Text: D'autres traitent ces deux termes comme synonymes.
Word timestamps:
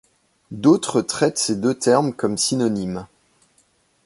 D'autres 0.49 1.03
traitent 1.03 1.37
ces 1.37 1.55
deux 1.57 1.75
termes 1.75 2.11
comme 2.13 2.35
synonymes. 2.35 3.05